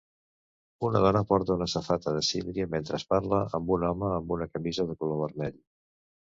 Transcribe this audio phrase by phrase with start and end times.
[0.87, 4.91] Una dona porta una safata de síndria mentre parla amb un home amb una camisa
[4.91, 5.65] de color vermell.